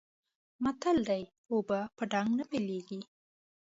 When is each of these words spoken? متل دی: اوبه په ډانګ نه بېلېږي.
متل 0.63 0.97
دی: 1.09 1.23
اوبه 1.51 1.79
په 1.95 2.03
ډانګ 2.11 2.29
نه 2.39 2.43
بېلېږي. 2.49 2.99